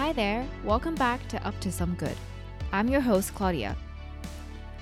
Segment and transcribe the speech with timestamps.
[0.00, 2.16] Hi there, welcome back to Up to Some Good.
[2.72, 3.76] I'm your host, Claudia.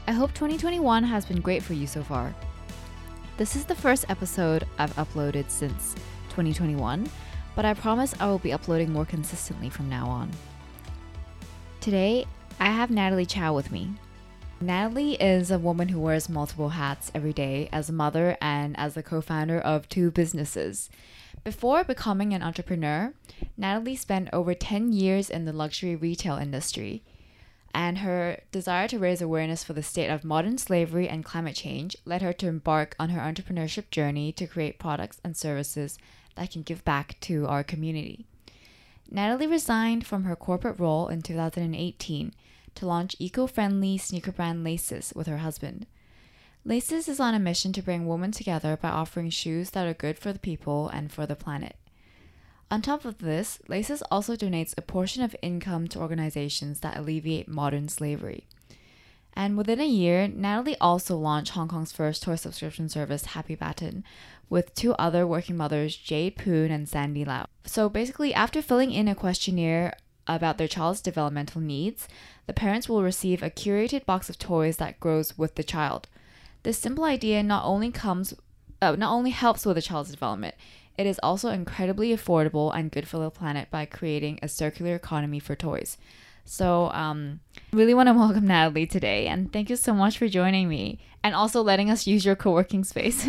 [0.06, 2.32] I hope 2021 has been great for you so far.
[3.36, 5.96] This is the first episode I've uploaded since
[6.28, 7.10] 2021,
[7.56, 10.30] but I promise I will be uploading more consistently from now on.
[11.80, 12.24] Today,
[12.60, 13.90] I have Natalie Chow with me.
[14.60, 18.94] Natalie is a woman who wears multiple hats every day as a mother and as
[18.94, 20.90] the co founder of two businesses.
[21.44, 23.14] Before becoming an entrepreneur,
[23.56, 27.04] Natalie spent over 10 years in the luxury retail industry.
[27.72, 31.96] And her desire to raise awareness for the state of modern slavery and climate change
[32.04, 35.98] led her to embark on her entrepreneurship journey to create products and services
[36.34, 38.26] that can give back to our community.
[39.08, 42.32] Natalie resigned from her corporate role in 2018
[42.78, 45.86] to launch eco friendly sneaker brand Laces with her husband.
[46.64, 50.18] Laces is on a mission to bring women together by offering shoes that are good
[50.18, 51.76] for the people and for the planet.
[52.70, 57.48] On top of this, Laces also donates a portion of income to organizations that alleviate
[57.48, 58.46] modern slavery.
[59.32, 64.04] And within a year, Natalie also launched Hong Kong's first toy subscription service, Happy Baton,
[64.50, 67.46] with two other working mothers, Jade Poon and Sandy Lau.
[67.64, 69.94] So basically, after filling in a questionnaire
[70.28, 72.06] about their child's developmental needs,
[72.46, 76.08] the parents will receive a curated box of toys that grows with the child.
[76.62, 78.34] This simple idea not only comes
[78.80, 80.54] uh, not only helps with the child's development,
[80.96, 85.38] it is also incredibly affordable and good for the planet by creating a circular economy
[85.38, 85.96] for toys.
[86.44, 87.40] So, um,
[87.72, 91.34] really want to welcome Natalie today, and thank you so much for joining me and
[91.34, 93.22] also letting us use your co working space.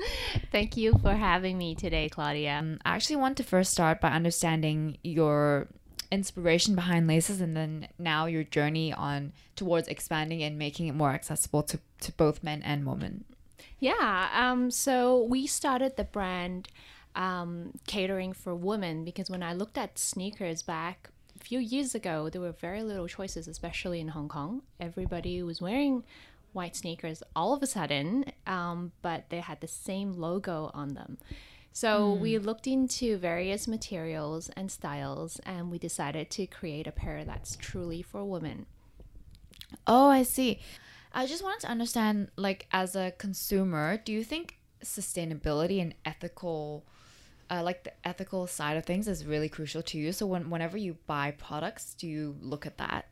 [0.52, 2.58] thank you for having me today, Claudia.
[2.58, 5.68] Um, I actually want to first start by understanding your
[6.12, 11.10] inspiration behind laces and then now your journey on towards expanding and making it more
[11.10, 13.24] accessible to, to both men and women.
[13.80, 16.68] Yeah um, so we started the brand
[17.16, 22.28] um, catering for women because when i looked at sneakers back a few years ago
[22.28, 24.62] there were very little choices especially in hong kong.
[24.78, 26.04] Everybody was wearing
[26.52, 31.16] white sneakers all of a sudden um, but they had the same logo on them
[31.72, 32.20] so mm.
[32.20, 37.56] we looked into various materials and styles and we decided to create a pair that's
[37.56, 38.66] truly for women.
[39.86, 40.60] Oh, I see.
[41.12, 46.84] I just wanted to understand like as a consumer, do you think sustainability and ethical
[47.50, 50.12] uh, like the ethical side of things is really crucial to you?
[50.12, 53.06] So when whenever you buy products, do you look at that?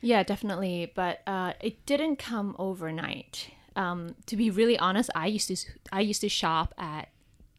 [0.00, 3.50] Yeah, definitely, but uh, it didn't come overnight.
[3.76, 5.56] Um, to be really honest, I used to
[5.92, 7.08] I used to shop at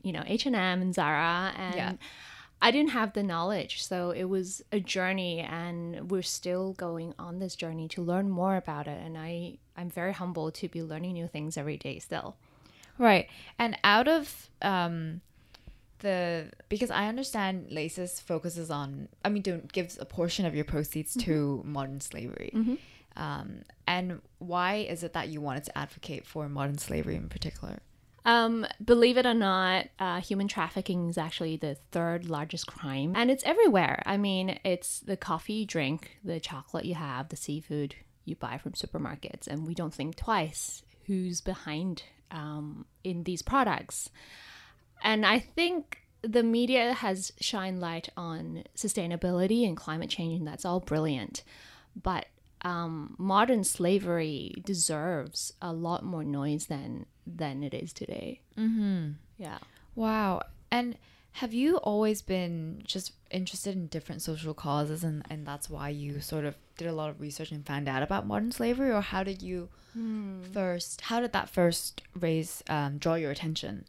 [0.01, 1.93] you know H and M and Zara, and yeah.
[2.61, 7.39] I didn't have the knowledge, so it was a journey, and we're still going on
[7.39, 9.01] this journey to learn more about it.
[9.03, 12.35] And I I'm very humbled to be learning new things every day still.
[12.97, 13.27] Right,
[13.57, 15.21] and out of um
[15.99, 20.65] the because I understand Laces focuses on I mean don't gives a portion of your
[20.65, 21.31] proceeds mm-hmm.
[21.31, 22.51] to modern slavery.
[22.53, 22.75] Mm-hmm.
[23.15, 27.79] Um, and why is it that you wanted to advocate for modern slavery in particular?
[28.25, 33.31] Um, believe it or not, uh, human trafficking is actually the third largest crime, and
[33.31, 34.03] it's everywhere.
[34.05, 38.57] I mean, it's the coffee you drink, the chocolate you have, the seafood you buy
[38.57, 44.09] from supermarkets, and we don't think twice who's behind um, in these products.
[45.01, 50.65] And I think the media has shined light on sustainability and climate change, and that's
[50.65, 51.43] all brilliant.
[51.95, 52.25] But
[52.61, 58.41] um, modern slavery deserves a lot more noise than than it is today.
[58.57, 59.11] Mm-hmm.
[59.37, 59.59] Yeah.
[59.95, 60.41] Wow.
[60.71, 60.97] And
[61.33, 66.19] have you always been just interested in different social causes and, and that's why you
[66.19, 69.23] sort of did a lot of research and found out about modern slavery or how
[69.23, 70.41] did you hmm.
[70.51, 73.85] first how did that first raise um, draw your attention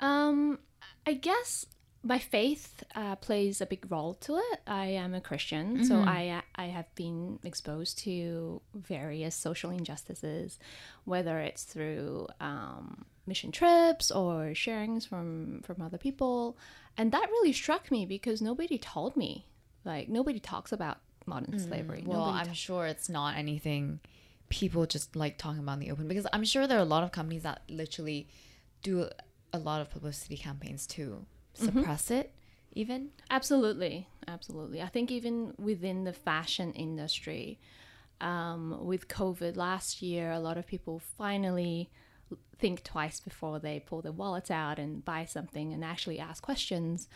[0.00, 0.58] um
[1.06, 1.66] i guess
[2.04, 4.60] my faith uh, plays a big role to it.
[4.66, 5.84] I am a Christian, mm-hmm.
[5.84, 10.58] so I I have been exposed to various social injustices,
[11.04, 16.58] whether it's through um, mission trips or sharings from from other people,
[16.98, 19.46] and that really struck me because nobody told me.
[19.84, 22.04] Like nobody talks about modern mm, slavery.
[22.06, 24.00] Well, nobody I'm t- sure it's not anything
[24.50, 27.02] people just like talking about in the open because I'm sure there are a lot
[27.02, 28.28] of companies that literally
[28.82, 29.08] do
[29.52, 31.33] a lot of publicity campaigns too Mm-hmm.
[31.54, 32.20] Suppress mm-hmm.
[32.20, 32.32] it
[32.72, 33.10] even?
[33.30, 34.08] Absolutely.
[34.26, 34.82] Absolutely.
[34.82, 37.58] I think even within the fashion industry
[38.20, 41.90] um, with covid last year a lot of people finally
[42.58, 47.08] think twice before they pull their wallets out and buy something and actually ask questions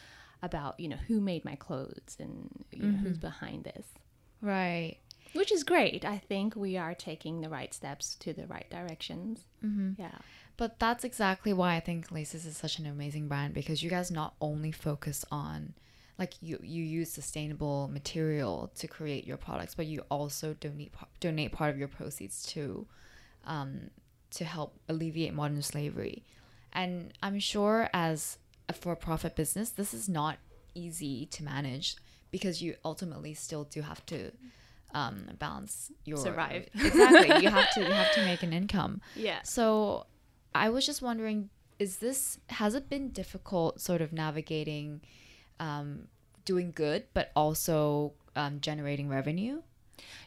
[0.43, 3.07] about you know who made my clothes and you know, mm-hmm.
[3.07, 3.87] who's behind this.
[4.41, 4.99] Right.
[5.33, 6.05] Which is great.
[6.05, 9.41] I think we are taking the right steps to the right directions.
[9.65, 10.01] Mm-hmm.
[10.01, 10.19] yeah
[10.59, 14.11] but that's exactly why I think Laces is such an amazing brand because you guys
[14.11, 15.73] not only focus on
[16.19, 21.53] like you you use sustainable material to create your products, but you also donate donate
[21.53, 22.87] part of your proceeds to
[23.47, 23.91] um,
[24.33, 26.25] to help alleviate modern slavery.
[26.73, 28.39] And I'm sure as
[28.69, 30.39] a for-profit business, this is not
[30.75, 31.97] easy to manage
[32.31, 34.33] because you ultimately still do have to
[34.93, 36.67] um, balance your Survive.
[36.75, 37.43] exactly.
[37.43, 39.01] you have to you have to make an income.
[39.15, 39.43] Yeah.
[39.45, 40.07] So
[40.59, 45.01] I was just wondering, is this has it been difficult sort of navigating
[45.61, 46.09] um,
[46.45, 49.63] doing good but also um, generating revenue?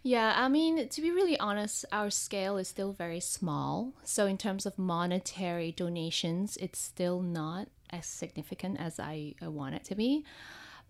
[0.04, 3.94] Yeah, I mean, to be really honest, our scale is still very small.
[4.04, 9.76] So, in terms of monetary donations, it's still not as significant as I, I want
[9.76, 10.26] it to be.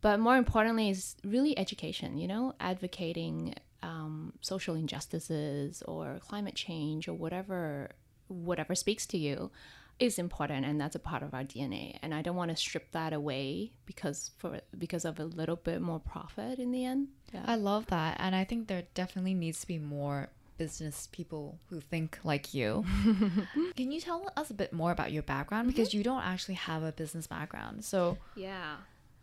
[0.02, 3.54] But more importantly, is really education, you know, advocating
[3.84, 7.92] um, social injustices or climate change or whatever
[8.32, 9.52] whatever speaks to you
[10.00, 12.92] is important and that's a part of our DNA and I don't want to strip
[12.92, 17.10] that away because for because of a little bit more profit in the end.
[17.34, 17.44] Yeah.
[17.46, 21.80] I love that, and I think there definitely needs to be more business people who
[21.80, 22.86] think like you.
[23.76, 26.84] Can you tell us a bit more about your background because you don't actually have
[26.84, 27.86] a business background?
[27.86, 28.78] So Yeah.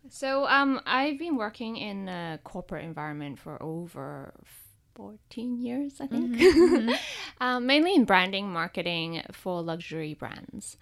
[0.09, 4.33] So um, I've been working in a corporate environment for over
[4.99, 6.99] 14 years, I think.
[7.41, 10.77] um, mainly in branding, marketing for luxury brands.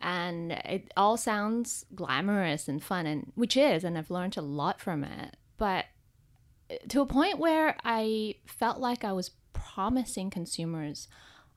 [0.00, 4.80] And it all sounds glamorous and fun, and which is, and I've learned a lot
[4.80, 5.36] from it.
[5.58, 5.84] But
[6.68, 11.06] uh, to a point where I felt like I was promising consumers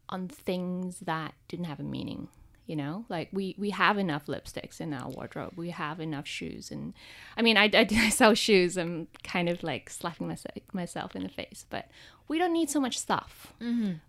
[0.08, 2.28] on things that didn't have a meaning
[2.66, 3.06] you know?
[3.10, 5.54] Like we we have enough lipsticks in our wardrobe.
[5.56, 6.72] We have enough shoes.
[6.72, 6.94] And
[7.38, 8.78] i mean i, I, I sell shoes.
[8.78, 11.66] I'm kind of like slapping myself, myself in the face.
[11.70, 11.88] But
[12.28, 13.54] we don't need so much stuff.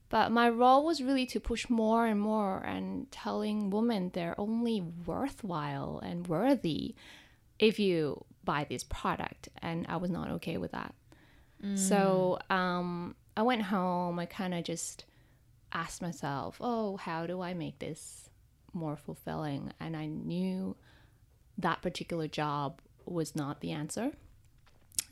[0.08, 4.80] But my role was really to push more and more and telling women they're only
[4.80, 6.94] worthwhile and worthy
[7.58, 9.48] if you buy this product.
[9.60, 10.94] And i was not okay with that.
[11.74, 14.18] So um, I went home.
[14.18, 15.04] I kind of just
[15.72, 18.25] asked myself, oh, how do I make this
[18.76, 19.72] more fulfilling?
[19.80, 20.76] And I knew
[21.58, 24.12] that particular job was not the answer.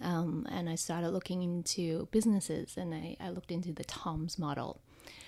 [0.00, 4.81] Um, and I started looking into businesses and I, I looked into the Tom's model.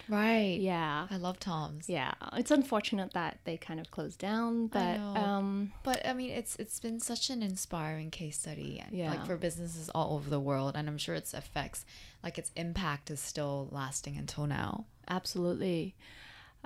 [0.08, 1.06] right, Yeah.
[1.10, 1.88] I love Tom's.
[1.88, 2.12] Yeah.
[2.34, 5.14] It's unfortunate that they kind of closed down, but know.
[5.16, 9.10] um, But I mean, it's it's been such an inspiring case study, Yeah.
[9.10, 11.84] like for businesses all over the world, and I'm sure its effects,
[12.24, 14.86] like its impact, is still lasting until now.
[15.08, 15.94] Absolutely.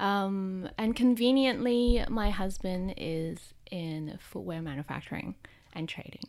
[0.00, 3.38] Um, and conveniently, my husband is
[3.70, 5.35] in footwear manufacturing
[5.75, 6.25] and trading.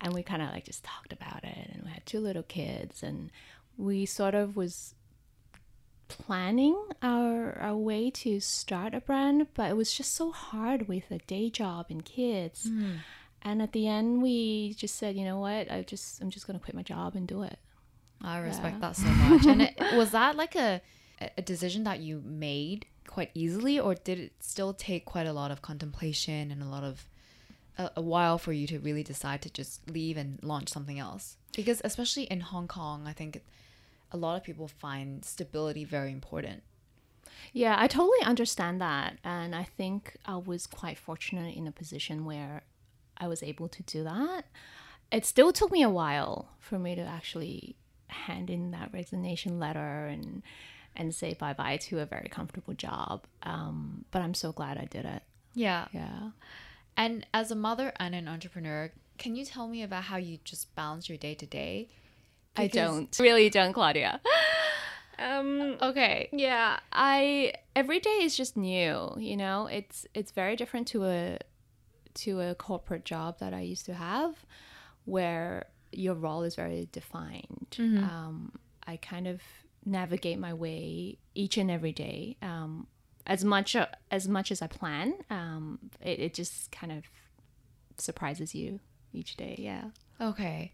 [0.00, 1.70] And we kind of like just talked about it.
[1.72, 3.02] And we had two little kids.
[3.02, 3.30] And
[3.76, 4.94] we sort of was
[6.08, 9.46] planning our, our way to start a brand.
[9.54, 12.70] But it was just so hard with a day job and kids.
[13.42, 15.70] And at the end, we just said, you know what?
[15.70, 17.58] I just I'm just gonna quit my job and do it.
[18.22, 18.80] I respect Yeah.
[18.80, 19.46] that so much.
[19.46, 20.80] and it, was that like a
[21.20, 25.50] a decision that you made quite easily, or did it still take quite a lot
[25.50, 27.08] of contemplation and a lot of
[27.78, 31.36] a, a while for you to really decide to just leave and launch something else?
[31.54, 33.42] Because especially in Hong Kong, I think
[34.12, 36.62] a lot of people find stability very important.
[37.52, 39.18] Yeah, I totally understand that.
[39.24, 42.62] And I think I was quite fortunate in a position where
[43.16, 44.44] I was able to do that.
[45.10, 47.76] It still took me a while for me to actually
[48.08, 50.42] hand in that resignation letter and
[50.96, 53.24] and say bye bye to a very comfortable job.
[53.42, 55.22] Um, but I'm so glad I did it.
[55.54, 55.86] Yeah.
[55.92, 56.30] Yeah.
[56.96, 60.74] And as a mother and an entrepreneur, can you tell me about how you just
[60.74, 61.88] balance your day to day?
[62.56, 63.14] I don't.
[63.18, 64.20] Really don't, Claudia.
[65.18, 66.28] um Okay.
[66.32, 69.66] Yeah, I every day is just new, you know.
[69.66, 71.38] It's it's very different to a
[72.14, 74.34] to a corporate job that I used to have
[75.04, 77.76] where your role is very defined.
[77.78, 78.52] Um,
[78.86, 79.40] I kind of
[79.86, 82.36] navigate my way each and every day.
[82.42, 82.88] Um,
[83.26, 83.76] as much
[84.10, 87.04] as much as I plan, um, it, it just kind of
[87.96, 88.80] surprises you
[89.12, 89.56] each day.
[89.58, 89.84] Yeah.
[90.20, 90.72] Okay.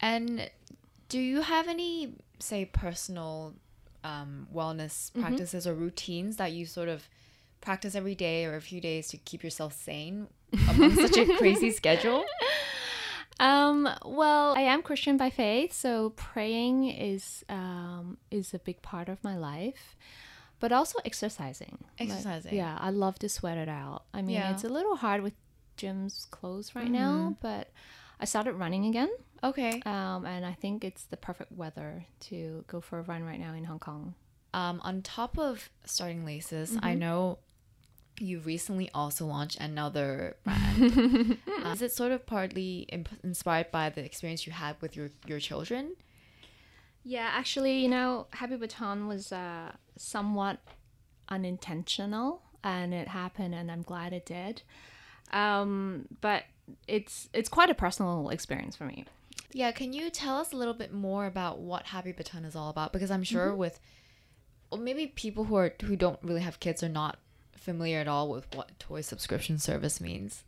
[0.00, 0.50] And
[1.08, 3.54] do you have any, say, personal
[4.02, 7.08] um, wellness practices or routines that you sort of
[7.60, 10.26] practice every day or a few days to keep yourself sane
[10.70, 12.24] among such a crazy schedule?
[13.44, 19.08] Um, well, I am Christian by faith, so praying is um, is a big part
[19.10, 19.96] of my life,
[20.60, 21.76] but also exercising.
[22.00, 22.54] Like, Exercising.
[22.54, 24.04] yeah, I love to sweat it out.
[24.14, 24.52] I mean, Yeah.
[24.52, 25.34] it's a little hard with
[25.76, 27.64] gyms closed right now, but
[28.18, 29.10] I started running again,
[29.42, 29.82] Okay.
[29.84, 33.52] um, and I think it's the perfect weather to go for a run right now
[33.52, 34.14] in Hong Kong.
[34.54, 37.40] Um, on top of starting laces, I know
[38.18, 41.38] you recently also launched another brand.
[41.64, 45.10] uh, is it sort of partly imp- inspired by the experience you had with your,
[45.26, 45.96] your children?
[47.02, 50.58] Yeah, actually, you know, Happy Baton was uh, somewhat
[51.28, 54.62] unintentional and it happened and I'm glad it did.
[55.32, 56.44] Um, but
[56.88, 59.04] it's it's quite a personal experience for me.
[59.52, 62.70] Yeah, can you tell us a little bit more about what Happy Baton is all
[62.70, 62.92] about?
[62.92, 63.58] Because I'm sure mm-hmm.
[63.58, 63.80] with
[64.70, 67.18] well, maybe people who are who don't really have kids are not
[67.56, 70.44] familiar at all with what toy subscription service means.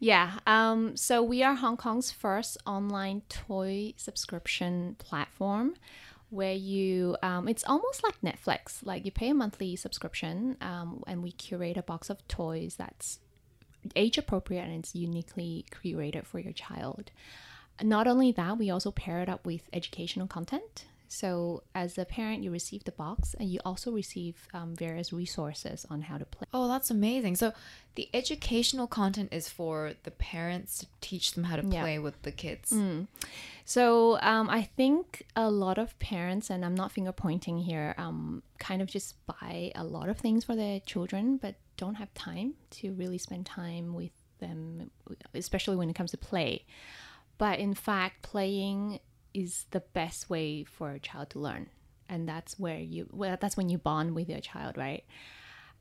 [0.00, 5.76] Yeah, um, so we are Hong Kong's first online toy subscription platform
[6.34, 11.22] where you um, it's almost like netflix like you pay a monthly subscription um, and
[11.22, 13.20] we curate a box of toys that's
[13.94, 17.10] age appropriate and it's uniquely curated for your child
[17.82, 22.42] not only that we also pair it up with educational content so, as a parent,
[22.42, 26.48] you receive the box and you also receive um, various resources on how to play.
[26.52, 27.36] Oh, that's amazing.
[27.36, 27.52] So,
[27.94, 31.98] the educational content is for the parents to teach them how to play yeah.
[32.00, 32.72] with the kids.
[32.72, 33.06] Mm.
[33.64, 38.42] So, um, I think a lot of parents, and I'm not finger pointing here, um,
[38.58, 42.54] kind of just buy a lot of things for their children, but don't have time
[42.70, 44.90] to really spend time with them,
[45.32, 46.64] especially when it comes to play.
[47.38, 48.98] But in fact, playing
[49.34, 51.68] is the best way for a child to learn
[52.08, 55.04] and that's where you well that's when you bond with your child right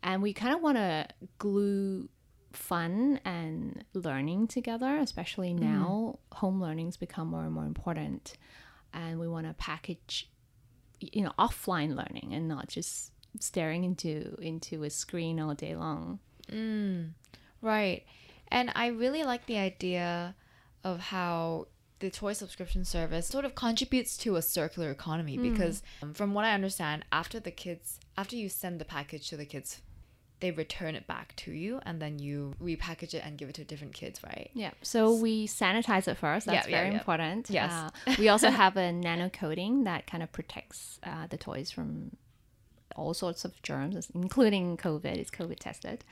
[0.01, 1.07] and we kind of want to
[1.37, 2.09] glue
[2.51, 5.59] fun and learning together especially mm.
[5.59, 6.37] now mm.
[6.37, 8.33] home learning's become more and more important
[8.93, 10.29] and we want to package
[10.99, 16.19] you know offline learning and not just staring into into a screen all day long
[16.51, 17.09] mm.
[17.61, 18.03] right
[18.49, 20.35] and i really like the idea
[20.83, 21.67] of how
[22.03, 25.49] the toy subscription service sort of contributes to a circular economy mm.
[25.49, 29.37] because um, from what I understand, after the kids after you send the package to
[29.37, 29.79] the kids
[30.41, 33.63] they return it back to you and then you repackage it and give it to
[33.63, 34.51] different kids, right?
[34.53, 34.71] Yeah.
[34.81, 36.47] So we sanitize it first.
[36.47, 36.99] That's yeah, very yeah, yeah.
[36.99, 37.49] important.
[37.49, 37.71] Yes.
[37.71, 42.17] Uh, we also have a nano coating that kind of protects uh, the toys from
[42.97, 45.15] all sorts of germs, including COVID.
[45.15, 46.03] It's COVID tested.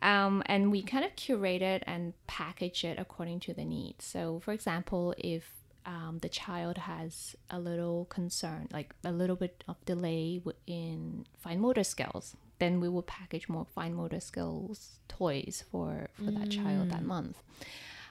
[0.00, 4.04] Um, and we kind of curate it and package it according to the needs.
[4.04, 5.50] So, for example, if
[5.86, 11.60] um, the child has a little concern, like a little bit of delay in fine
[11.60, 16.38] motor skills, then we will package more fine motor skills toys for, for mm.
[16.38, 17.06] that child that mm.
[17.06, 17.42] month.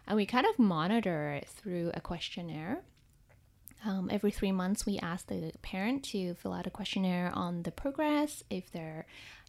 [0.07, 2.81] And we kind of monitor it through a questionnaire.
[3.85, 7.71] Um, every three months, we ask the parent to fill out a questionnaire on the
[7.71, 9.05] progress, if they're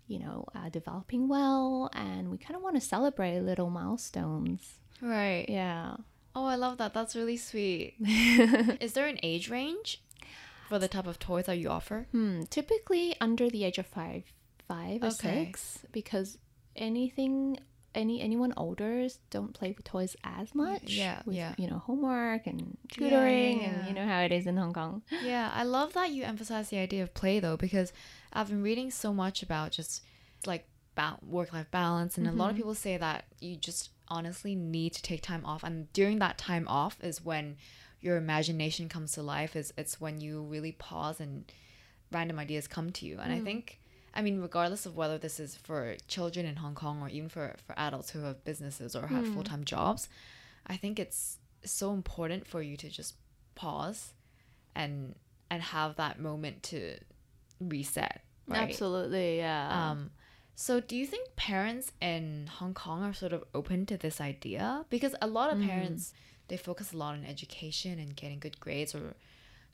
[0.09, 4.81] you know, uh, developing well, and we kind of want to celebrate little milestones.
[5.01, 5.47] Right.
[5.49, 5.97] Yeah.
[6.35, 6.95] Oh, I love that.
[6.95, 7.95] That's really sweet.
[8.81, 10.03] Is there an age range
[10.69, 12.07] for the type of toys that you offer?
[12.11, 12.43] Hmm.
[12.51, 14.25] Typically under the age of five,
[14.67, 15.45] five or okay.
[15.45, 16.39] six, because
[16.75, 17.59] anything
[17.95, 20.85] any anyone older don't play with toys as much.
[20.85, 21.55] Yeah, with, yeah.
[21.59, 24.73] You know, homework and tutoring, yeah, yeah, and you know how it is in Hong
[24.73, 25.03] Kong.
[25.25, 27.93] Yeah, I love that you emphasize the idea of play though, because
[28.33, 30.03] I've been reading so much about just
[30.47, 32.37] like ba- work life balance, and mm-hmm.
[32.37, 32.59] a lot of mm-hmm.
[32.59, 36.67] people say that you just honestly need to take time off, and during that time
[36.69, 37.57] off is when
[38.01, 39.57] your imagination comes to life.
[39.57, 41.51] Is it's when you really pause and
[42.13, 43.41] random ideas come to you, and mm.
[43.41, 43.81] I think.
[44.19, 47.55] I mean, regardless of whether this is for children in Hong Kong or even for,
[47.65, 49.33] for adults who have businesses or have mm.
[49.33, 50.09] full time jobs,
[50.67, 53.15] I think it's so important for you to just
[53.55, 54.13] pause
[54.75, 55.15] and
[55.53, 56.97] and have that moment to
[57.61, 58.23] reset.
[58.49, 58.59] Right?
[58.59, 59.91] Absolutely, yeah.
[59.91, 60.11] Um,
[60.57, 64.85] so do you think parents in Hong Kong are sort of open to this idea?
[64.91, 65.69] Because a lot of mm.
[65.69, 66.13] parents
[66.49, 69.15] they focus a lot on education and getting good grades or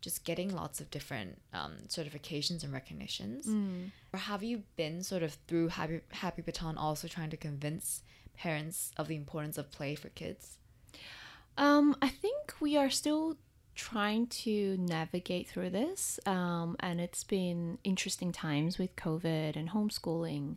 [0.05, 3.47] just getting lots of different um, certifications and recognitions.
[3.47, 3.91] Mm.
[4.13, 8.03] Or have you been sort of through Happy Happy Baton also trying to convince
[8.37, 10.59] parents of the importance of play for kids?
[11.57, 13.39] Um, I think we are still
[13.75, 16.21] trying to navigate through this.
[16.27, 20.57] Um, and it's been interesting times with COVID and homeschooling.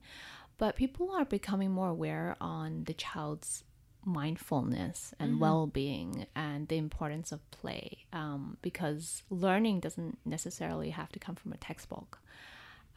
[0.57, 3.63] But people are becoming more aware on the child's
[4.07, 5.41] mindfulness and mm-hmm.
[5.41, 11.51] well-being and the importance of play um, because learning doesn't necessarily have to come from
[11.51, 12.19] a textbook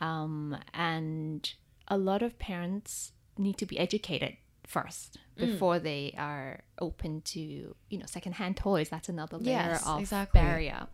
[0.01, 1.55] um, and
[1.89, 5.47] a lot of parents need to be educated first mm.
[5.47, 5.83] before mm.
[5.83, 10.41] they are open to you know secondhand toys that's another layer yes, of exactly.
[10.41, 10.87] barrier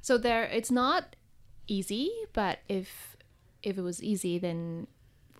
[0.00, 1.16] so there it's not
[1.66, 3.16] easy but if
[3.64, 4.86] if it was easy then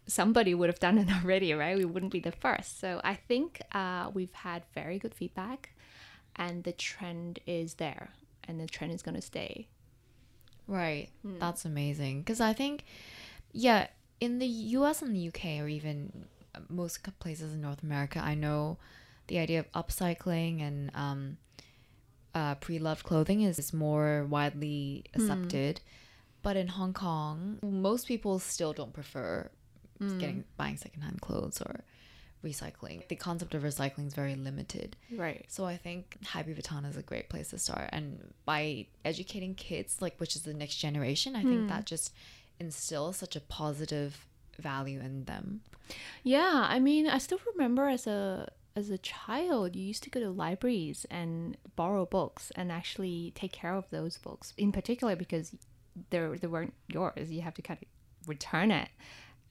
[0.07, 1.76] somebody would have done it already right?
[1.76, 2.80] We wouldn't be the first.
[2.80, 5.71] So i think uh, we've had very good feedback
[6.37, 8.11] and the trend is there
[8.45, 9.69] and the trend is going to stay.
[10.66, 11.09] Right.
[11.26, 11.40] Mm.
[11.40, 12.21] that's amazing.
[12.21, 12.85] Because i think
[13.52, 13.88] yeah
[14.21, 16.26] in the us and the uk or even
[16.69, 18.78] most places in North America, I know
[19.28, 21.37] the idea of upcycling and um,
[22.35, 25.80] uh, pre-loved clothing is, is more widely accepted.
[26.42, 29.50] But in Hong Kong, most people still don't prefer
[30.00, 30.19] Hmm.
[30.19, 31.80] getting buying secondhand clothes or
[32.45, 33.07] recycling.
[33.09, 34.97] The concept of recycling is very limited.
[35.14, 35.45] Right.
[35.49, 37.90] So I think Happy Baton is a great place to start.
[37.92, 41.66] And by educating kids, like which is the next generation, I think hmm.
[41.69, 42.12] that just
[42.59, 44.26] instills such a positive
[44.59, 45.61] value in them.
[46.23, 50.21] Yeah, I mean, I still remember as a as a child, you used to go
[50.21, 55.52] to libraries and borrow books and actually take care of those books, in particular because
[56.11, 57.30] they they weren't yours.
[57.30, 58.88] You have to kind of return it,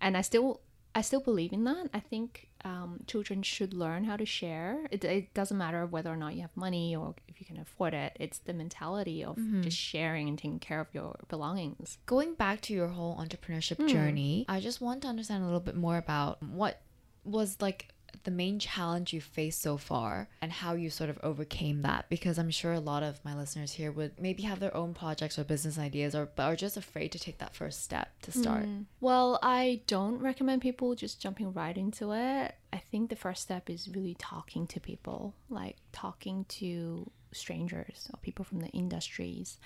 [0.01, 0.62] and I still
[0.96, 1.88] I still believe in that.
[1.94, 4.88] I think um, children should learn how to share.
[4.91, 7.94] It, it doesn't matter whether or not you have money or if you can afford
[7.94, 8.18] it.
[8.20, 12.00] It's the mentality of just sharing and taking care of your belongings.
[12.08, 15.75] Going back to your whole entrepreneurship journey, I just want to understand a little bit
[15.75, 16.82] more about what
[17.24, 17.89] was like
[18.23, 22.37] the main challenge you faced so far and how you sort of overcame that because
[22.37, 25.43] I'm sure a lot of my listeners here would maybe have their own projects or
[25.43, 28.65] business ideas or but are just afraid to take that first step to start.
[28.65, 28.85] Mm.
[28.99, 32.55] Well, I don't recommend people just jumping right into it.
[32.71, 38.19] I think the first step is really talking to people, like talking to strangers or
[38.21, 39.57] people from the industries,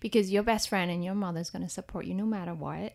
[0.00, 2.94] because your best friend and your mother is going to support you no matter what.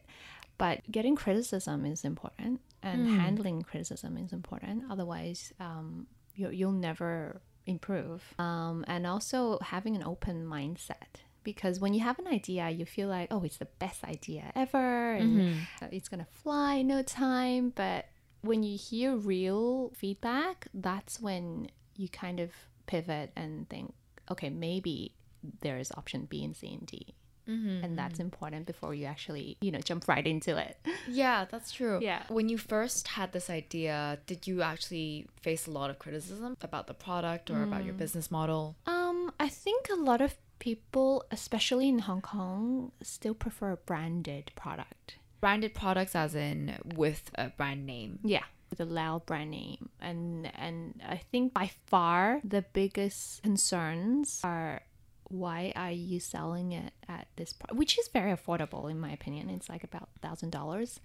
[0.57, 4.85] But getting criticism is important, and handling criticism is important.
[4.89, 8.23] Otherwise, um, you, you'll never improve.
[8.39, 13.07] Um, and also having an open mindset because when you have an idea, you feel
[13.07, 15.55] like, oh, it's the best idea ever and
[15.93, 17.71] it's going to fly in no time.
[17.73, 18.07] But
[18.41, 22.51] when you hear real feedback, that's when you kind of
[22.85, 23.93] pivot and think,
[24.29, 25.13] okay, maybe
[25.61, 27.15] there is option B and C and D.
[27.47, 28.23] Mm-hmm, and that's mm-hmm.
[28.23, 30.77] important before you actually, you know, jump right into it.
[31.09, 31.99] Yeah, that's true.
[32.01, 32.23] Yeah.
[32.27, 36.87] When you first had this idea, did you actually face a lot of criticism about
[36.87, 37.99] the product or about your mm.
[37.99, 38.75] business model?
[38.85, 44.51] Um, I think a lot of people, especially in Hong Kong, still prefer a branded
[44.55, 45.15] product.
[45.39, 48.19] Branded products as in with a brand name.
[48.23, 48.43] Yeah,
[48.75, 54.81] the a loud brand name, and and I think by far the biggest concerns are
[55.29, 59.49] why are you selling it at this price, which is very affordable in my opinion.
[59.49, 60.99] It's like about thousand dollars.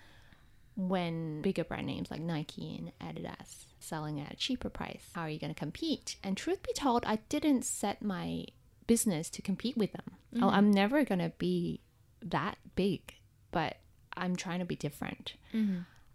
[0.74, 5.28] When bigger brand names like Nike and Adidas selling at a cheaper price, how are
[5.28, 6.16] you going to compete?
[6.24, 8.46] And truth be told, I didn't set my
[8.86, 10.16] business to compete with them.
[10.40, 11.80] Oh, I'm never going to be
[12.24, 13.14] that big,
[13.50, 13.76] but
[14.16, 15.34] I'm trying to be different.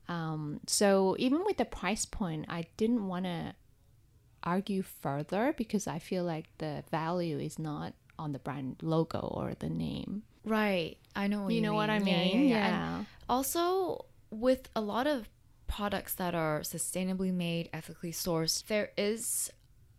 [0.10, 3.54] Um, so even with the price point, I didn't want to
[4.44, 9.54] argue further because I feel like the value is not on the brand logo or
[9.60, 10.24] the name.
[10.46, 10.98] Right.
[11.16, 12.48] I know what you, You know what I Yeah, yeah, mean?
[12.48, 12.68] yeah.
[12.70, 13.04] Yeah.
[13.30, 15.30] also, with a lot of
[15.68, 19.52] products that are sustainably made, ethically sourced, there is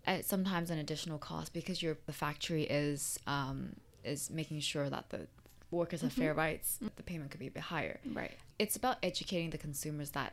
[0.06, 3.74] uh, sometimes an additional cost because your the factory is um,
[4.04, 5.26] is making sure that the
[5.70, 6.78] workers have fair rights.
[6.96, 8.00] The payment could be a bit higher.
[8.10, 8.32] Right.
[8.58, 10.32] It's about educating the consumers that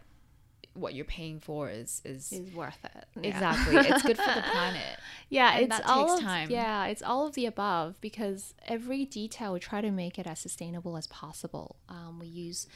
[0.76, 3.06] what you're paying for is is Is worth it.
[3.22, 3.30] Yeah.
[3.30, 5.00] exactly it's good for the planet.
[5.30, 6.50] Yeah, And it's that all takes of, time.
[6.52, 10.40] Yeah, it's all of the above because every detail we try to make it as
[10.40, 11.78] sustainable as possible.
[11.90, 12.68] Um, we use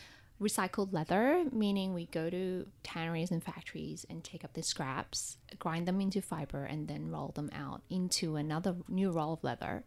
[0.42, 5.86] recycled leather, meaning we go to tanneries and factories and take up the scraps, grind
[5.86, 9.84] them into fiber, and then roll them out into another new roll of leather.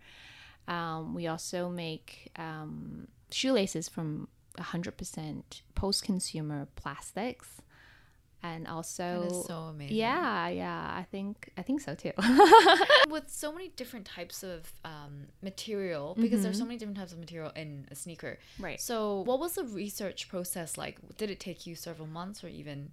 [0.68, 5.42] Um, we also make um, shoelaces from 100%
[5.74, 7.62] post-consumer plastics,
[8.42, 9.96] and also so amazing.
[9.96, 12.12] yeah, yeah, I think I think so too.
[13.08, 17.18] with so many different types of um, material because there's so many different types of
[17.18, 18.80] material in a sneaker Right.
[18.80, 22.90] so what was the research process like did it take you several months or even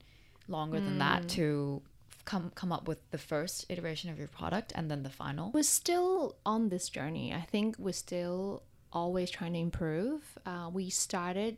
[0.48, 1.82] longer than that to
[2.26, 5.64] come come up with the first iteration of your product and then the final we're
[5.64, 7.34] still on this journey.
[7.34, 10.38] I think we're still always trying to improve.
[10.46, 11.58] Uh, we started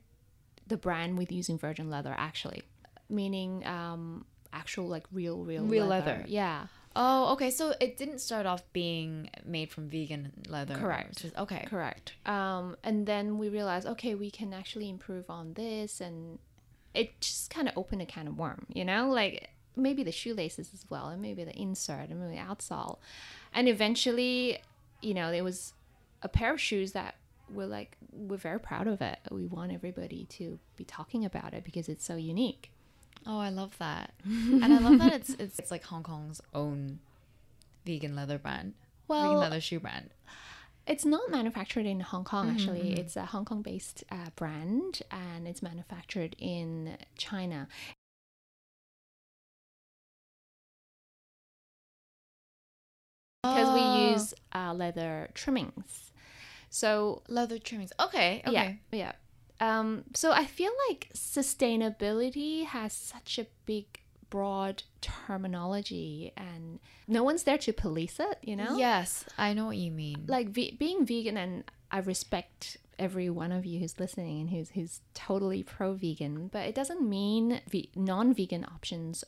[0.67, 2.61] the brand with using virgin leather, actually,
[3.11, 6.23] meaning um, actual like real, real, Real leather.
[6.27, 11.21] Yeah, oh okay so it didn't start off being made from vegan leather Correct.
[11.21, 12.13] Just- okay correct.
[12.25, 16.39] Um, and then we realized, okay, we can actually improve on this, and
[16.93, 20.71] it just kind of opened a can of worm, you know, like maybe the shoelaces
[20.73, 22.97] as well, and maybe the insert, and maybe the outsole,
[23.53, 24.59] and eventually,
[25.01, 25.73] you know, there was
[26.21, 27.15] a pair of shoes that
[27.49, 29.19] we're like we're very proud of it.
[29.29, 32.71] We want everybody to be talking about it because it's so unique.
[33.25, 34.13] Oh, I love that.
[34.25, 36.99] and I love that it's, it's it's like Hong Kong's own
[37.85, 38.73] vegan leather brand.
[39.07, 40.09] Well, vegan leather shoe brand.
[40.87, 42.81] It's not manufactured in Hong Kong, mm-hmm, actually.
[42.81, 42.99] Mm -hmm.
[42.99, 47.67] It's a Hong Kong based uh, brand and it's manufactured in China.
[53.43, 54.13] Because we oh.
[54.13, 56.11] use uh, leather trimmings.
[56.69, 57.91] So, leather trimmings.
[57.99, 58.41] Okay.
[58.45, 58.51] okay.
[58.53, 58.75] Yeah.
[58.91, 59.13] Yeah.
[59.61, 63.85] Um, so I feel like sustainability has such a big,
[64.29, 68.37] broad terminology, and no one's there to police it.
[68.41, 70.25] You know, Yes, I know what you mean.
[70.27, 74.69] like ve- being vegan, and I respect every one of you who's listening and who's
[74.71, 79.23] who's totally pro vegan, but it doesn't mean ve- non-vegan options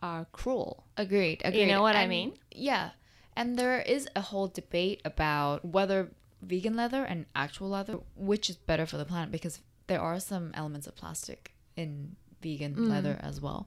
[0.00, 0.84] are cruel.
[0.96, 1.40] Agreed.
[1.44, 1.60] Agreed.
[1.62, 2.34] You know what I mean?
[2.50, 2.90] Yeah.
[3.34, 6.10] And there is a whole debate about whether
[6.42, 10.50] vegan leather and actual leather, which is better for the planet, because there are some
[10.54, 12.88] elements of plastic in vegan Mm.
[12.90, 13.66] leather as well.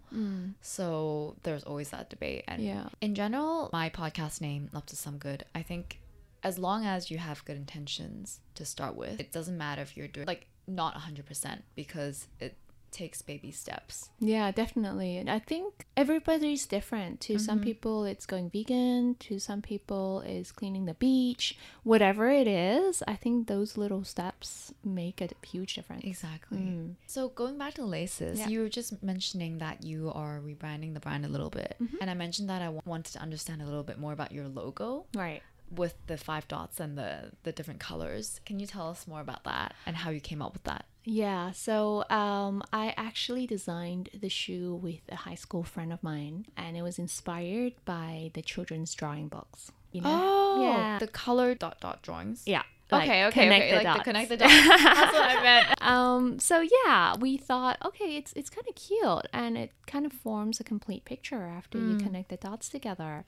[0.61, 2.43] So there's always that debate.
[2.47, 2.89] And Yeah.
[3.01, 6.01] in general, my podcast name, Up to Some Good, I think
[6.43, 10.07] as long as you have good intentions to start with, it doesn't matter if you're
[10.07, 12.55] doing like not 100% because it
[12.91, 14.09] takes baby steps.
[14.19, 15.17] Yeah, definitely.
[15.17, 17.21] And I think everybody's different.
[17.21, 17.65] To some mm-hmm.
[17.65, 19.15] people, it's going vegan.
[19.21, 21.57] To some people, is cleaning the beach.
[21.83, 26.03] Whatever it is, I think those little steps make a huge difference.
[26.05, 26.59] Exactly.
[26.59, 26.95] Mm.
[27.07, 28.47] So going back to laces, Yeah.
[28.47, 31.97] you were just mentioning that you are rebranding the brand a little bit, mm-hmm.
[32.01, 34.47] and I mentioned that I wa- wanted to understand a little bit more about your
[34.47, 35.41] logo Right.
[35.71, 38.39] with the five dots and the the different colors.
[38.45, 40.85] Can you tell us more about that and how you came up with that?
[41.05, 46.45] Yeah, so um, I actually designed the shoe with a high school friend of mine,
[46.57, 49.71] and it was inspired by the children's drawing books.
[49.91, 50.09] You know?
[50.11, 52.43] Oh, yeah, the color dot dot drawings.
[52.45, 52.63] yeah.
[52.91, 53.69] okay, okay, connect okay.
[53.69, 53.97] the like dots.
[53.99, 54.53] the connect the dots.
[54.53, 55.81] That's what I meant.
[55.81, 60.11] um so yeah we thought okay it's it's kind of cute and it kind of
[60.11, 63.25] forms a complete picture after you connect the dots together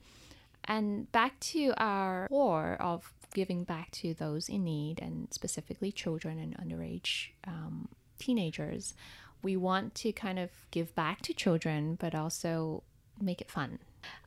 [0.64, 6.38] and back to our core of giving back to those in need and specifically children
[6.38, 8.94] and underage um, teenagers
[9.42, 12.82] we want to kind of give back to children but also
[13.20, 13.78] make it fun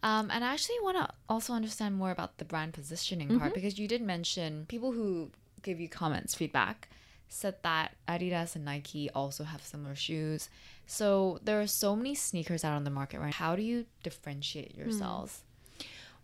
[0.03, 3.77] Um, and I actually want to also understand more about the brand positioning part because
[3.77, 5.31] you did mention people who
[5.63, 6.87] give you comments, feedback,
[7.27, 10.49] said that Adidas and Nike also have similar shoes.
[10.87, 14.75] So there are so many sneakers out on the market right How do you differentiate
[14.77, 15.43] yourselves?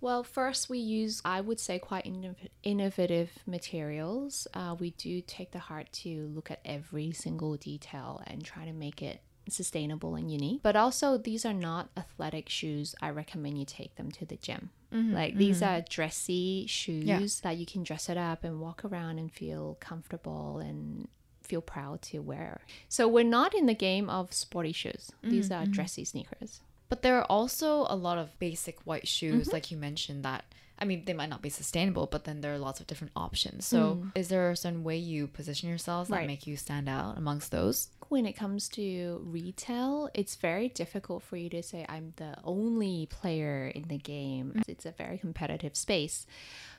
[0.01, 4.47] Well, first, we use, I would say, quite innov- innovative materials.
[4.53, 8.73] Uh, we do take the heart to look at every single detail and try to
[8.73, 10.61] make it sustainable and unique.
[10.63, 12.95] But also, these are not athletic shoes.
[12.99, 14.71] I recommend you take them to the gym.
[14.91, 15.81] Mm-hmm, like, these mm-hmm.
[15.81, 20.57] are dressy shoes that you can dress it up and walk around and feel comfortable
[20.57, 21.07] and
[21.43, 22.61] feel proud to wear.
[22.89, 25.71] So, we're not in the game of sporty shoes, these mm, are mm.
[25.71, 26.61] dressy sneakers.
[26.91, 29.53] But there are also a lot of basic white shoes, mm-hmm.
[29.53, 30.43] like you mentioned, that
[30.77, 33.65] I mean, they might not be sustainable, but then there are lots of different options.
[33.65, 34.11] So, mm.
[34.13, 36.27] is there a certain way you position yourselves that Right.
[36.27, 37.89] make you stand out amongst those?
[38.09, 43.07] when it comes to retail, it's very difficult for you to say, I'm the only
[43.09, 44.51] player in the game.
[44.57, 44.63] Mm.
[44.67, 46.25] It's a very competitive space.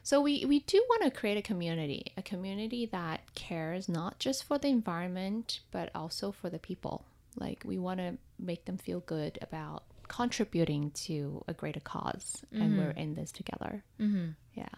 [0.03, 4.45] So, we, we do want to create a community, a community that cares not just
[4.45, 7.07] for the environment, but also for the people.
[7.39, 12.79] Like, we want to make them feel good about contributing to a greater cause, and
[12.79, 13.85] we're in this together.
[14.01, 14.31] Mm-hmm.
[14.55, 14.69] Yeah.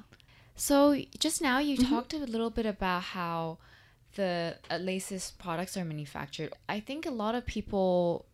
[0.56, 3.58] So just now you talked a little bit about how
[4.14, 6.52] the uh, Laces products are manufactured.
[6.68, 8.26] I think a lot of people,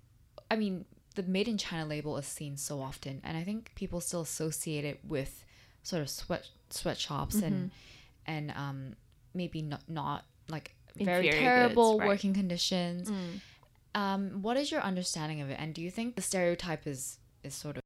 [0.50, 4.00] I mean, the made in China label is seen so often, and I think people
[4.00, 5.44] still associate it with
[5.82, 7.70] sort of sweat sweatshops and
[8.26, 8.94] and um
[9.34, 12.08] maybe not not like very Inferior goods, terrible right.
[12.08, 13.10] working conditions.
[13.94, 17.54] Um, what is your understanding of it, and do you think the stereotype is is
[17.54, 17.82] sort of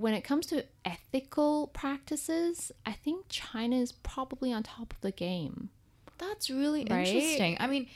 [0.00, 5.10] when it comes to ethical practices, I think China is probably on top of the
[5.12, 5.70] game.
[6.18, 7.06] That's really Right?
[7.06, 7.56] interesting.
[7.60, 7.86] I mean,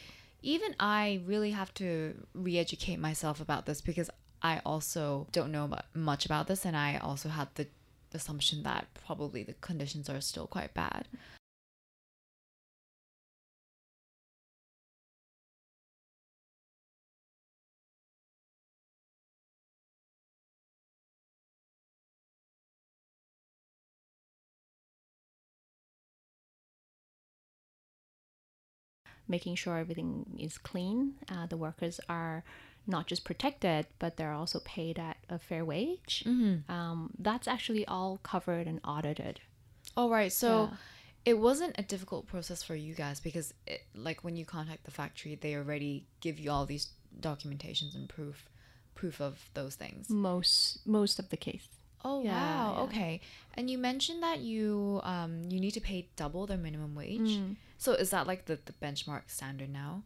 [0.43, 4.11] even I really have to re-educate myself about this because
[4.43, 7.67] I also don't know much about this, and I also had the
[8.13, 11.09] assumption that probably the conditions are still quite bad.
[29.29, 31.15] Making sure everything is clean.
[31.31, 32.45] Uh, the workers are
[32.87, 36.23] not just protected, but they're also paid at a fair wage.
[36.27, 36.71] Mm-hmm.
[36.71, 39.41] Um, that's actually all covered and audited.
[39.97, 40.77] All right, so Yeah.
[41.25, 44.91] it wasn't a difficult process for you guys because, it, like, when you contact the
[44.91, 46.89] factory, they already give you all these
[47.21, 48.51] documentations and proof,
[48.95, 50.11] proof of those things.
[50.11, 51.69] Most most of the case.
[52.05, 52.83] Oh Yeah, wow, yeah.
[52.83, 53.21] okay.
[53.55, 57.21] And you mentioned that you um you need to pay double their minimum wage.
[57.39, 57.57] Mm.
[57.85, 60.03] So is that like the, the benchmark standard now?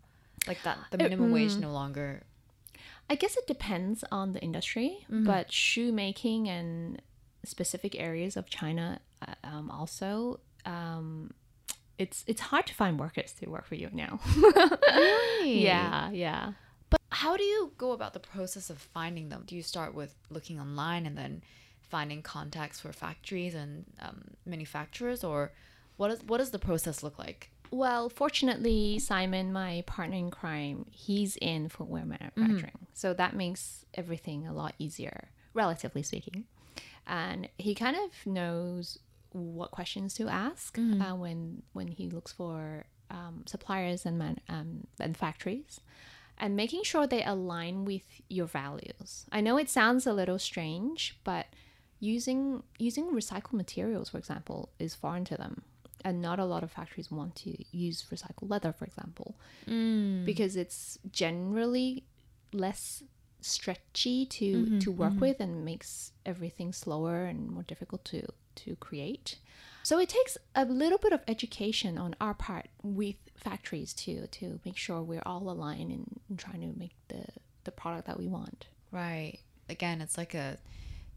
[0.46, 1.60] Like that the Uh, minimum wage mm.
[1.60, 2.08] no longer
[3.10, 5.24] I guess it depends on the industry, Mhm.
[5.24, 7.00] but shoemaking and
[7.44, 10.40] specific areas of China uh, um, also.
[10.66, 11.32] Um,
[12.02, 14.20] it's it's hard to find workers to work for you now.
[14.98, 15.64] Really?
[15.64, 16.52] Yeah, yeah.
[16.90, 19.44] But how do you go about the process of finding them?
[19.46, 21.42] Do you start with looking online and then
[21.94, 25.52] finding contacts for factories and um, manufacturers, or
[25.96, 27.50] what is what does the process look like?
[27.70, 32.86] Well, fortunately, Simon, my partner in crime, he's in footwear manufacturing.
[32.94, 36.44] So that makes everything a lot easier, relatively speaking.
[37.06, 38.98] And he kind of knows
[39.32, 44.86] what questions to ask uh, when when he looks for um, suppliers and man, um,
[45.00, 45.80] and factories,
[46.38, 49.26] and making sure they align with your values.
[49.32, 51.46] I know it sounds a little strange, but
[52.00, 55.62] using using recycled materials, for example, is foreign to them,
[56.08, 59.36] and not a lot of factories want to use recycled leather, for example,
[59.68, 60.24] mm.
[60.24, 62.04] because it's generally
[62.52, 63.02] less
[63.40, 65.20] stretchy to mm-hmm, to work mm-hmm.
[65.20, 69.36] with and makes everything slower and more difficult to to create.
[69.82, 74.60] So it takes a little bit of education on our part with factories too to
[74.64, 77.24] make sure we're all aligned in, in trying to make the
[77.64, 78.66] the product that we want.
[78.90, 79.38] Right.
[79.68, 80.56] Again, it's like a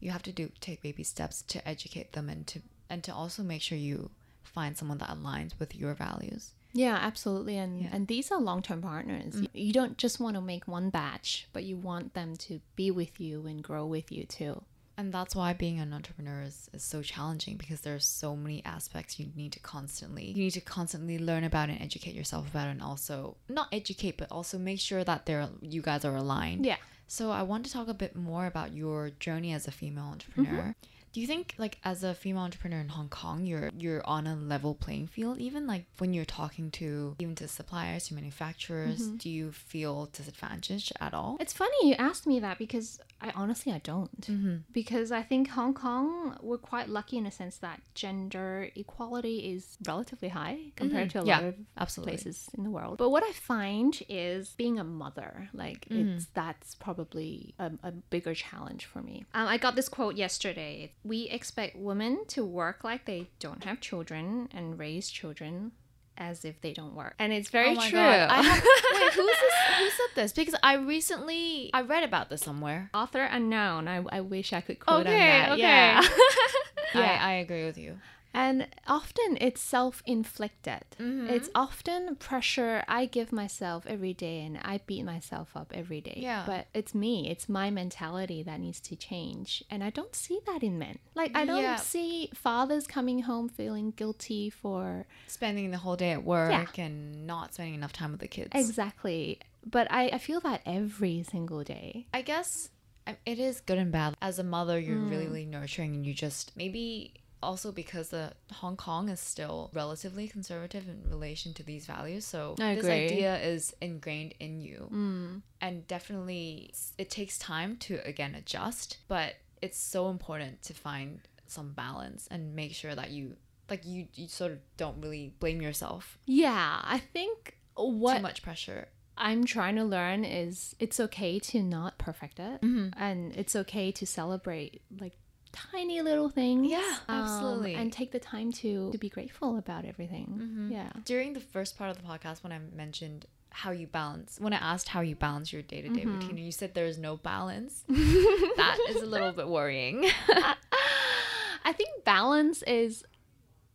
[0.00, 3.42] you have to do take baby steps to educate them and to and to also
[3.42, 4.10] make sure you
[4.42, 6.52] find someone that aligns with your values.
[6.74, 7.58] Yeah, absolutely.
[7.58, 7.88] And Yeah.
[7.92, 9.40] and these are long term partners.
[9.40, 12.90] You- You don't just want to make one batch, but you want them to be
[12.90, 14.62] with you and grow with you too.
[14.96, 19.18] And that's why being an entrepreneur is, is so challenging because there's so many aspects
[19.18, 22.82] you need to constantly you need to constantly learn about and educate yourself about and
[22.82, 26.64] also not educate but also make sure that they're you guys are aligned.
[26.66, 26.76] Yeah.
[27.06, 30.74] So I want to talk a bit more about your journey as a female entrepreneur.
[30.74, 30.91] Mm-hmm.
[31.12, 34.34] Do you think like as a female entrepreneur in Hong Kong you're you're on a
[34.34, 39.16] level playing field even like when you're talking to even to suppliers to manufacturers mm-hmm.
[39.16, 41.36] do you feel disadvantaged at all?
[41.40, 44.20] It's funny you asked me that because I honestly I don't.
[44.22, 44.56] Mm-hmm.
[44.72, 49.76] Because I think Hong Kong we're quite lucky in a sense that gender equality is
[49.86, 50.70] relatively high mm-hmm.
[50.76, 52.12] compared to a Yeah, lot of absolutely.
[52.12, 52.98] places in the world.
[52.98, 58.34] But what I find is being a mother, like it's that's probably a, a bigger
[58.34, 59.24] challenge for me.
[59.34, 60.92] Um, I got this quote yesterday.
[61.04, 65.72] We expect women to work like they don't have children and raise children
[66.16, 67.98] as if they don't work, and it's very Oh my true.
[67.98, 68.30] Have,
[68.92, 69.54] wait, who's this?
[69.78, 70.32] Who said this?
[70.32, 72.90] Because I recently I read about this somewhere.
[72.94, 73.88] Author unknown.
[73.88, 75.52] I, I wish I could quote on Okay, that.
[75.52, 75.60] okay.
[75.62, 76.02] Yeah.
[76.94, 77.98] I, I agree with you.
[78.34, 80.84] And often it's self inflicted.
[80.98, 81.28] Mm-hmm.
[81.28, 86.18] It's often pressure I give myself every day and I beat myself up every day.
[86.22, 86.44] Yeah.
[86.46, 89.62] But it's me, it's my mentality that needs to change.
[89.70, 90.98] And I don't see that in men.
[91.14, 91.76] Like, I don't Yeah.
[91.76, 97.54] see fathers coming home feeling guilty for Spending the whole day at work and not
[97.54, 98.50] spending enough time with the kids.
[98.54, 99.40] exactly.
[99.64, 102.06] But I, I feel that every single day.
[102.12, 102.70] I guess
[103.06, 104.16] um, it is good and bad.
[104.20, 108.76] As a mother, you're really, really nurturing, and you just maybe also because the Hong
[108.76, 112.24] Kong is still relatively conservative in relation to these values.
[112.24, 115.42] So this idea is ingrained in you, Mm.
[115.60, 118.98] and definitely it takes time to again adjust.
[119.08, 123.36] But it's so important to find some balance and make sure that you
[123.70, 128.42] like you you sort of don't really blame yourself Yeah, I think what too much
[128.42, 128.88] pressure.
[129.16, 132.88] I'm trying to learn is it's okay to not perfect it, Mm-hmm.
[133.00, 135.12] and it's okay to celebrate like
[135.52, 136.70] tiny little things.
[136.70, 137.74] Yeah, um, absolutely.
[137.74, 140.26] and take the time to to be grateful about everything.
[140.40, 140.72] Mm-hmm.
[140.72, 140.90] Yeah.
[141.04, 144.56] during the first part of the podcast when I mentioned how you balance when I
[144.56, 147.84] asked how you balance your day to day routine you said there is no balance.
[147.88, 150.08] that is a little bit worrying.
[151.64, 153.04] I think balance is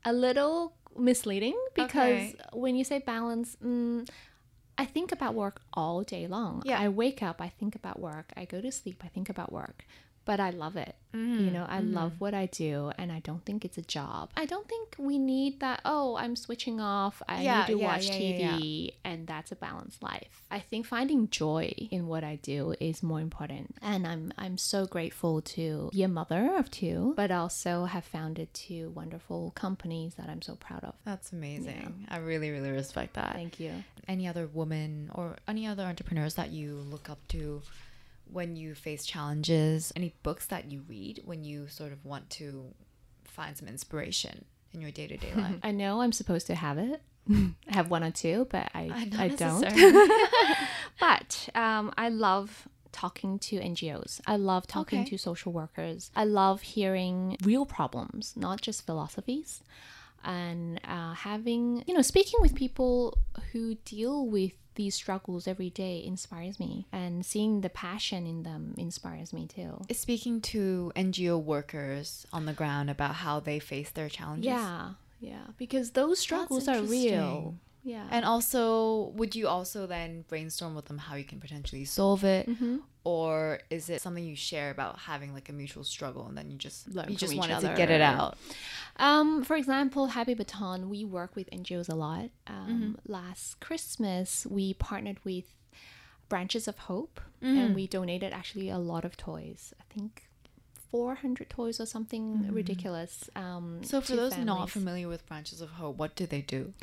[0.03, 2.35] a little misleading because Okay.
[2.53, 4.09] when you say balance, mm,
[4.77, 6.63] I think about work all day long.
[6.65, 6.79] Yeah.
[6.79, 8.31] I wake up, I think about work.
[8.35, 9.85] I go to sleep, I think about work.
[10.27, 10.93] But I love it.
[11.13, 12.23] You mm-hmm, know, I love mm-hmm.
[12.25, 14.29] what I do and I don't think it's a job.
[14.35, 17.23] I don't think we need that, oh, I'm switching off.
[17.29, 20.43] I Yeah, need to yeah, watch yeah, TV and that's a balanced life.
[20.51, 23.75] I think finding joy in what I do is more important.
[23.81, 28.53] And I'm I'm so grateful to be a mother of two, but also have founded
[28.53, 30.93] two wonderful companies that I'm so proud of.
[31.05, 32.05] That's amazing.
[32.09, 33.33] I really, really respect that.
[33.33, 33.71] Thank you.
[34.09, 37.61] Any other woman or any other entrepreneurs that you look up to
[38.31, 39.91] when you face challenges?
[39.95, 42.73] Any books that you read when you sort of want to
[43.23, 45.55] find some inspiration in your day to day life?
[45.63, 47.01] I know I'm supposed to have it.
[47.29, 49.63] I have one or two, but I, uh, I don't.
[50.99, 54.19] But um, I love talking to NGOs.
[54.25, 55.09] I love talking Okay.
[55.11, 56.09] to social workers.
[56.15, 59.61] I love hearing real problems, not just philosophies.
[60.23, 63.17] And uh, having, you know, speaking with people
[63.51, 66.87] who deal with these struggles every day inspires me.
[66.93, 69.81] And seeing the passion in them inspires me too.
[69.91, 74.45] Speaking to NGO workers on the ground about how they face their challenges.
[74.45, 75.47] Yeah, yeah.
[75.57, 77.55] Because those struggles are real.
[77.83, 78.05] Yeah.
[78.11, 82.47] And also, would you also then brainstorm with them how you can potentially solve it,
[82.49, 82.77] Mm-hmm.
[83.07, 86.57] Or is it something you share about having like a mutual struggle and then you
[86.57, 88.37] just Learn you just wanted to get it out?
[88.97, 92.29] Um, for example, Happy Baton, we work with NGOs a lot.
[92.47, 93.11] Um, Mm-hmm.
[93.17, 95.45] Last Christmas, we partnered with
[96.27, 97.57] Branches of Hope Mm.
[97.59, 99.73] and we donated actually a lot of toys.
[99.79, 100.27] I think
[100.91, 103.29] 400 toys or something ridiculous.
[103.35, 103.83] Um.
[103.83, 106.73] So, for those not familiar with Branches of Hope, what do they do?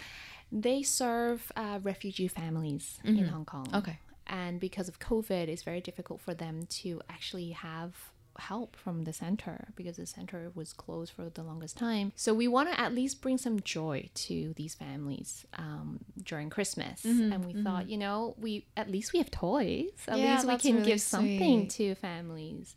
[0.53, 3.67] they serve uh, refugee families in Hong Kong.
[3.67, 3.77] Mm-hmm.
[3.81, 3.99] Okay.
[4.27, 7.93] And because of COVID, it's very difficult for them to actually have
[8.39, 12.13] help from the center because the center was closed for the longest time.
[12.17, 17.05] So we want to at least bring some joy to these families um, during Christmas.
[17.05, 19.91] Mm-hmm, and we thought, you know, we at least we have toys.
[20.09, 22.75] At Yeah, least we can really give something to families.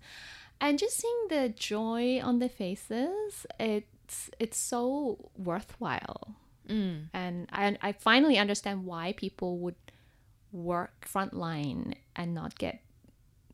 [0.61, 6.35] And just seeing the joy on their faces, it's it's so worthwhile
[6.69, 7.07] Mm.
[7.13, 9.75] and I, I finally understand why people would
[10.51, 12.79] work frontline and not get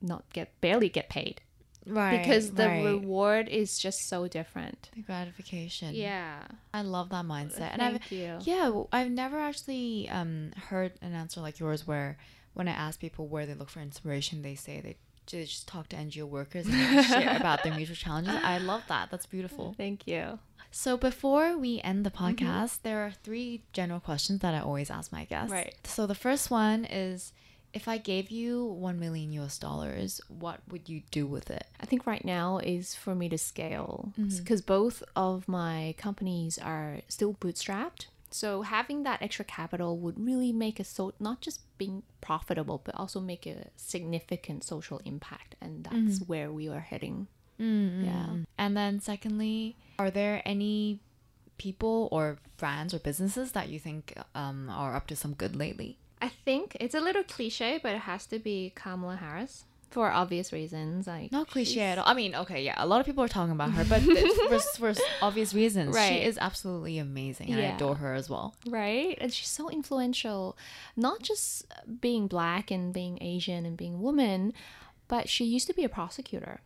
[0.02, 1.42] not get barely get paid
[1.86, 2.18] Right.
[2.20, 2.84] because the right.
[2.86, 5.94] reward is just so different the gratification.
[5.96, 6.40] yeah
[6.74, 7.72] I love that mindset.
[7.74, 12.18] And I've you Yeah, I've never actually um, heard an answer like yours where
[12.54, 15.96] when I ask people where they look for inspiration, they say they just talk to
[15.98, 18.36] NGO workers and share about their mutual challenges.
[18.36, 19.10] I love that.
[19.12, 19.74] That's beautiful.
[19.78, 20.40] thank you
[20.76, 22.26] So before we end the Mm-hmm.
[22.46, 25.52] podcast, there are three general questions that I always ask my guests.
[25.52, 25.76] Right.
[25.84, 27.32] So the first one is
[27.74, 31.66] if I gave you 1 million US dollars, what would you do with it?
[31.80, 34.38] i think right now is for me to scale Mm-hmm.
[34.38, 40.52] because both of my companies are still bootstrapped so having that extra capital would really
[40.52, 45.84] make us so not just being profitable but also make a significant social impact and
[45.84, 46.32] that's Mm-hmm.
[46.32, 47.28] where we are heading
[47.60, 48.30] Mm, Yeah.
[48.58, 51.00] And then secondly, are there any
[51.58, 55.98] people or brands or businesses that you think um, are up to some good lately?
[56.22, 60.52] I think it's a little cliche, but it has to be Kamala Harris for obvious
[60.52, 61.06] reasons.
[61.08, 62.06] Like Not cliche at all.
[62.08, 64.02] I mean, okay, yeah, a lot of people are talking about her, but
[64.50, 65.96] for, for obvious reasons.
[65.96, 66.10] right.
[66.10, 68.56] She is absolutely amazing, and I adore her as well.
[68.68, 69.18] right?
[69.22, 70.58] And she's so influential,
[70.96, 74.54] not just being black and being Asian and being woman,
[75.08, 76.62] but she used to be a prosecutor.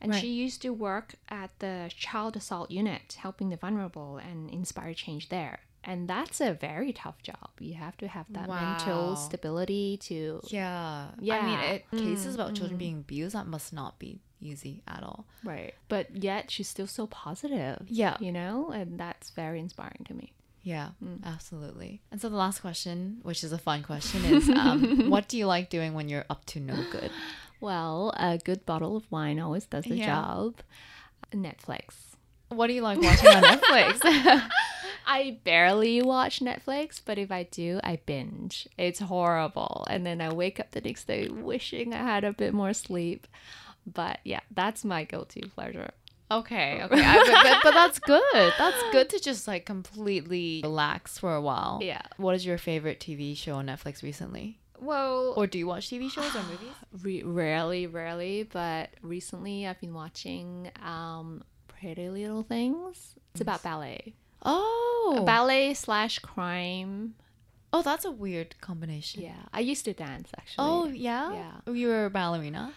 [0.00, 0.20] And Right.
[0.20, 5.28] she used to work at the child assault unit, helping the vulnerable and inspire change
[5.28, 5.60] there.
[5.84, 7.50] And that's a very tough job.
[7.60, 8.70] You have to have that Wow.
[8.76, 11.36] mental stability to Yeah, Yeah.
[11.38, 15.26] I mean, it, cases about children being abused that must not be easy at all.
[15.44, 15.74] Right.
[15.88, 17.86] But yet she's still so positive.
[17.88, 18.16] Yeah.
[18.20, 18.70] You know?
[18.72, 20.32] And that's very inspiring to me.
[20.62, 20.90] Yeah,
[21.22, 22.00] absolutely.
[22.10, 25.46] And so the last question, which is a fun question, is um, what do you
[25.46, 27.12] like doing when you're up to no good?
[27.60, 30.06] Well, a good bottle of wine always does the Yeah.
[30.06, 30.56] job.
[31.32, 32.16] Netflix.
[32.48, 34.00] What do you like watching on Netflix?
[35.06, 38.68] I barely watch Netflix, but if I do, I binge.
[38.76, 39.86] It's horrible.
[39.88, 43.26] And then I wake up the next day wishing I had a bit more sleep.
[43.86, 45.90] But yeah, that's my guilty pleasure.
[46.28, 46.86] Okay, oh.
[46.86, 48.52] okay, I, but, but, but that's good.
[48.58, 51.78] That's good to just like completely relax for a while.
[51.80, 52.02] Yeah.
[52.16, 54.58] What is your favorite TV show on Netflix recently?
[54.80, 56.74] Well, Or do you watch TV shows or movies?
[57.02, 63.14] re- rarely, rarely, but recently I've been watching um, Pretty Little Things.
[63.32, 64.14] It's about ballet.
[64.44, 67.14] Oh, Ballet slash crime.
[67.72, 69.22] oh, that's a weird combination.
[69.22, 70.64] Yeah, I used to dance actually.
[70.66, 71.32] Oh yeah.
[71.66, 71.72] Yeah.
[71.72, 72.72] You were a ballerina.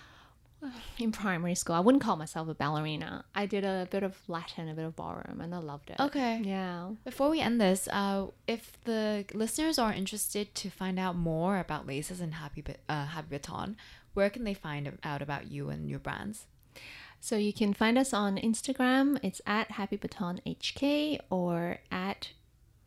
[0.99, 1.75] in primary school.
[1.75, 3.25] I wouldn't call myself a ballerina.
[3.33, 5.99] I did a bit of Latin, a bit of ballroom, and I loved it.
[5.99, 6.41] Okay.
[6.43, 6.91] Yeah.
[7.03, 11.87] Before we end this, uh, if the listeners are interested to find out more about
[11.87, 13.77] Laces and Happy, uh, Happy Baton,
[14.13, 16.45] where can they find out about you and your brands?
[17.21, 19.19] So you can find us on Instagram.
[19.21, 22.29] It's at Happy Baton HK or at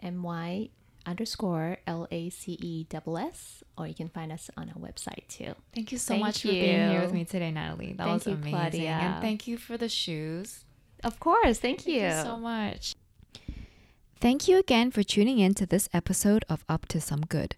[0.02, 0.70] my
[1.06, 5.26] underscore L A C E double S, or you can find us on our website
[5.28, 5.54] too.
[5.74, 7.94] Thank you so Thank much for being here with me today, Natalie.
[7.94, 8.50] That Thank was you, amazing.
[8.50, 8.90] Claudia.
[8.90, 10.64] And thank you for the shoes.
[11.04, 11.58] Of course.
[11.58, 12.00] Thank you.
[12.00, 12.94] Thank you so much.
[14.20, 17.56] Thank you again for tuning in to this episode of Up to Some Good.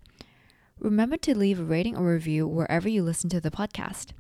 [0.79, 4.13] Remember to leave a rating or review wherever you listen to the podcast.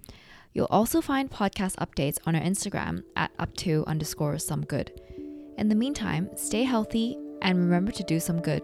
[0.52, 5.00] You'll also find podcast updates on our Instagram at up to underscore some good.
[5.56, 8.62] In the meantime, stay healthy and remember to do some good.